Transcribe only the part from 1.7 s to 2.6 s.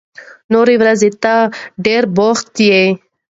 ډېر بوخت